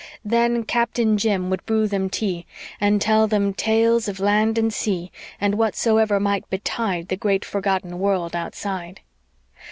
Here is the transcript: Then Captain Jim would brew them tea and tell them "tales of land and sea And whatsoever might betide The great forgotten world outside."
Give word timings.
Then 0.25 0.63
Captain 0.63 1.15
Jim 1.15 1.51
would 1.51 1.63
brew 1.67 1.85
them 1.87 2.09
tea 2.09 2.47
and 2.79 2.99
tell 2.99 3.27
them 3.27 3.53
"tales 3.53 4.07
of 4.07 4.19
land 4.19 4.57
and 4.57 4.73
sea 4.73 5.11
And 5.39 5.59
whatsoever 5.59 6.19
might 6.19 6.49
betide 6.49 7.09
The 7.09 7.15
great 7.15 7.45
forgotten 7.45 7.99
world 7.99 8.35
outside." 8.35 9.01